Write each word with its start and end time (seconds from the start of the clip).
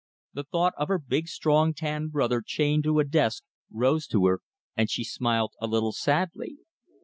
The 0.33 0.45
thought 0.45 0.73
of 0.77 0.87
her 0.87 0.97
big, 0.97 1.27
strong, 1.27 1.75
tanned 1.75 2.11
brother 2.11 2.41
chained 2.43 2.83
to 2.85 2.97
a 2.97 3.03
desk 3.03 3.43
rose 3.71 4.07
to 4.07 4.25
her, 4.25 4.39
and 4.75 4.89
she 4.89 5.03
smiled 5.03 5.53
a 5.61 5.67
little 5.67 5.91
sadly. 5.91 6.57